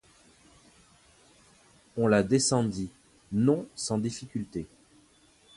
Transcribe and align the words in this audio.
On 1.95 2.07
la 2.07 2.23
descendit, 2.23 2.89
non 3.31 3.67
sans 3.75 3.99
difficultés. 3.99 4.65